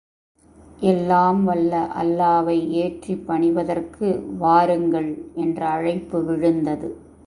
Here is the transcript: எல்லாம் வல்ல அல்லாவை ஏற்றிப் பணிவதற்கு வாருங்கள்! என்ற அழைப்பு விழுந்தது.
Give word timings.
எல்லாம் 0.81 1.43
வல்ல 1.43 1.73
அல்லாவை 1.95 2.57
ஏற்றிப் 2.77 3.25
பணிவதற்கு 3.27 4.07
வாருங்கள்! 4.37 5.11
என்ற 5.35 5.69
அழைப்பு 5.69 6.23
விழுந்தது. 6.23 6.89